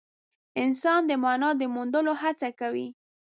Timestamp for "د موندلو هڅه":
1.59-2.49